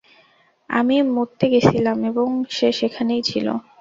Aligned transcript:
আমি 0.69 0.95
মুত 1.07 1.29
তে 1.39 1.45
গেছিলাম 1.53 1.97
এবং 2.09 2.27
সে 2.49 2.67
সেখানেই 2.79 3.21
ছিল। 3.23 3.47